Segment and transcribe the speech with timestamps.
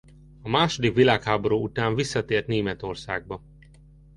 [0.41, 3.41] A második világháború után visszatért Németországba.